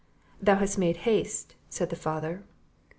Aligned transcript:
"Thou 0.41 0.55
hast 0.55 0.79
made 0.79 0.97
haste," 1.05 1.53
said 1.69 1.91
the 1.91 1.95
father. 1.95 2.43